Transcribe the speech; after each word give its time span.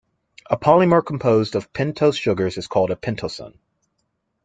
A 0.49 0.57
polymer 0.57 1.05
composed 1.05 1.53
of 1.53 1.71
pentose 1.73 2.19
sugars 2.19 2.57
is 2.57 2.65
called 2.65 2.89
a 2.89 2.95
pentosan. 2.95 3.59